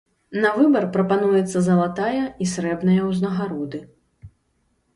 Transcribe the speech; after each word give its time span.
На 0.45 0.51
выбар 0.59 0.85
прапануецца 0.95 1.57
залатая 1.67 2.23
і 2.45 2.49
срэбная 2.55 2.99
ўзнагароды. 3.11 3.79